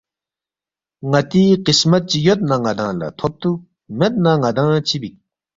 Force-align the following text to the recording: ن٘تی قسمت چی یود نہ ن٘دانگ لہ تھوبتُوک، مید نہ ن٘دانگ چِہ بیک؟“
ن٘تی 1.11 1.43
قسمت 1.65 2.03
چی 2.09 2.17
یود 2.25 2.39
نہ 2.49 2.55
ن٘دانگ 2.63 2.97
لہ 2.99 3.07
تھوبتُوک، 3.17 3.59
مید 3.97 4.13
نہ 4.23 4.31
ن٘دانگ 4.41 4.81
چِہ 4.87 4.97
بیک؟“ 5.01 5.15